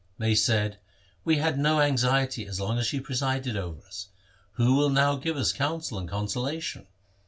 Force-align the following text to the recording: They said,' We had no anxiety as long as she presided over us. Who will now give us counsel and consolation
They 0.17 0.33
said,' 0.33 0.79
We 1.25 1.35
had 1.37 1.59
no 1.59 1.79
anxiety 1.79 2.47
as 2.47 2.59
long 2.59 2.79
as 2.79 2.87
she 2.87 2.99
presided 2.99 3.55
over 3.55 3.85
us. 3.85 4.07
Who 4.53 4.73
will 4.75 4.89
now 4.89 5.15
give 5.17 5.37
us 5.37 5.53
counsel 5.53 5.99
and 5.99 6.09
consolation 6.09 6.87